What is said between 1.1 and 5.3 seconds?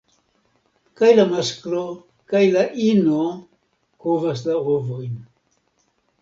la masklo kaj la ino kovas la ovojn.